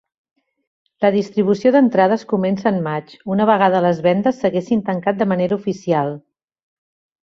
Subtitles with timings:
[1.05, 6.15] La distribució d'entrades comença en maig, una vegada les vendes s'haguessin tancat de manera oficial.